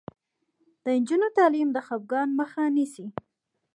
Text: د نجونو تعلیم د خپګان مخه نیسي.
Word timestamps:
د 0.83 0.85
نجونو 0.99 1.27
تعلیم 1.37 1.69
د 1.73 1.77
خپګان 1.87 2.29
مخه 2.39 2.61
نیسي. 2.75 3.05